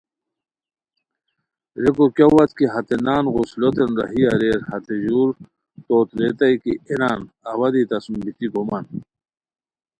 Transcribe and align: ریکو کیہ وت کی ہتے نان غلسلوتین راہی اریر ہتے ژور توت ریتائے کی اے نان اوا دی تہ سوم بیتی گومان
ریکو 1.81 2.05
کیہ 2.15 2.27
وت 2.35 2.51
کی 2.57 2.65
ہتے 2.73 2.95
نان 3.05 3.23
غلسلوتین 3.33 3.91
راہی 3.99 4.21
اریر 4.33 4.59
ہتے 4.69 4.95
ژور 5.03 5.29
توت 5.85 6.09
ریتائے 6.19 6.55
کی 6.63 6.73
اے 6.87 6.95
نان 7.01 7.19
اوا 7.49 7.67
دی 7.73 7.81
تہ 7.89 7.97
سوم 8.03 8.17
بیتی 8.23 8.47
گومان 8.53 8.85